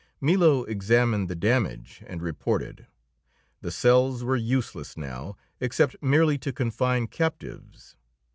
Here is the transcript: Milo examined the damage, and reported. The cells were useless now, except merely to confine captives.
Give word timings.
Milo 0.19 0.63
examined 0.63 1.29
the 1.29 1.35
damage, 1.35 2.01
and 2.07 2.23
reported. 2.23 2.87
The 3.61 3.69
cells 3.69 4.23
were 4.23 4.35
useless 4.35 4.97
now, 4.97 5.37
except 5.59 5.95
merely 6.01 6.39
to 6.39 6.51
confine 6.51 7.05
captives. 7.05 7.95